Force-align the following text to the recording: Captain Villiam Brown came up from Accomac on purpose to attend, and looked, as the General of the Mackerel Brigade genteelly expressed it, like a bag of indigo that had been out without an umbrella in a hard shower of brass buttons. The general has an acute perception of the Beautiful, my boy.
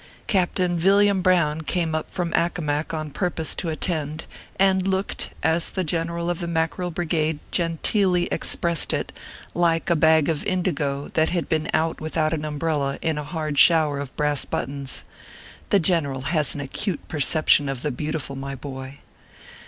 Captain 0.25 0.79
Villiam 0.79 1.21
Brown 1.21 1.61
came 1.61 1.93
up 1.93 2.09
from 2.09 2.33
Accomac 2.33 2.91
on 2.91 3.11
purpose 3.11 3.53
to 3.53 3.69
attend, 3.69 4.25
and 4.57 4.87
looked, 4.87 5.29
as 5.43 5.69
the 5.69 5.83
General 5.83 6.31
of 6.31 6.39
the 6.39 6.47
Mackerel 6.47 6.89
Brigade 6.89 7.37
genteelly 7.51 8.25
expressed 8.31 8.93
it, 8.93 9.11
like 9.53 9.91
a 9.91 9.95
bag 9.95 10.27
of 10.27 10.43
indigo 10.45 11.09
that 11.09 11.29
had 11.29 11.47
been 11.47 11.69
out 11.71 12.01
without 12.01 12.33
an 12.33 12.43
umbrella 12.45 12.97
in 13.03 13.19
a 13.19 13.23
hard 13.23 13.59
shower 13.59 13.99
of 13.99 14.15
brass 14.15 14.43
buttons. 14.43 15.03
The 15.69 15.79
general 15.79 16.21
has 16.21 16.55
an 16.55 16.61
acute 16.61 17.07
perception 17.07 17.69
of 17.69 17.83
the 17.83 17.91
Beautiful, 17.91 18.35
my 18.35 18.55
boy. 18.55 19.01